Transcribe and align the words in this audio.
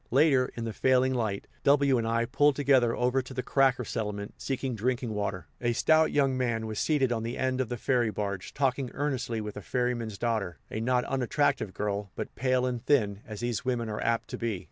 Later, 0.09 0.49
in 0.55 0.63
the 0.63 0.73
failing 0.73 1.13
light, 1.13 1.45
W 1.63 1.99
and 1.99 2.07
I 2.07 2.25
pulled 2.25 2.55
together 2.55 2.95
over 2.95 3.21
to 3.21 3.35
the 3.35 3.43
"cracker" 3.43 3.85
settlement, 3.85 4.33
seeking 4.39 4.73
drinking 4.73 5.13
water. 5.13 5.45
A 5.61 5.73
stout 5.73 6.11
young 6.11 6.35
man 6.35 6.65
was 6.65 6.79
seated 6.79 7.11
on 7.11 7.21
the 7.21 7.37
end 7.37 7.61
of 7.61 7.69
the 7.69 7.77
ferry 7.77 8.09
barge, 8.09 8.51
talking 8.55 8.89
earnestly 8.95 9.41
with 9.41 9.53
the 9.53 9.61
ferryman's 9.61 10.17
daughter, 10.17 10.57
a 10.71 10.79
not 10.81 11.03
unattractive 11.05 11.75
girl, 11.75 12.09
but 12.15 12.33
pale 12.33 12.65
and 12.65 12.83
thin, 12.83 13.19
as 13.27 13.41
these 13.41 13.63
women 13.63 13.89
are 13.89 14.01
apt 14.01 14.27
to 14.29 14.39
be. 14.39 14.59